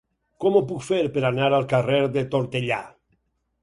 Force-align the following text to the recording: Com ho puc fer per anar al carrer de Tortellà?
Com 0.45 0.57
ho 0.59 0.63
puc 0.71 0.81
fer 0.85 1.03
per 1.19 1.23
anar 1.31 1.51
al 1.59 1.69
carrer 1.77 2.03
de 2.19 2.27
Tortellà? 2.35 2.85